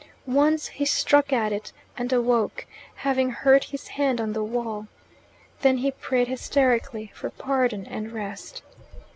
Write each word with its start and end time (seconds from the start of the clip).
Once 0.25 0.65
he 0.67 0.83
struck 0.83 1.31
at 1.31 1.53
it, 1.53 1.71
and 1.95 2.11
awoke, 2.11 2.65
having 2.95 3.29
hurt 3.29 3.65
his 3.65 3.89
hand 3.89 4.19
on 4.19 4.33
the 4.33 4.43
wall. 4.43 4.87
Then 5.61 5.77
he 5.77 5.91
prayed 5.91 6.27
hysterically 6.27 7.11
for 7.13 7.29
pardon 7.29 7.85
and 7.85 8.11
rest. 8.11 8.63